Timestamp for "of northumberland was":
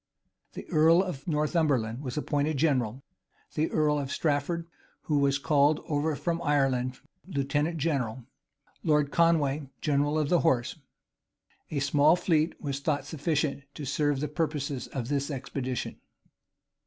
1.03-2.17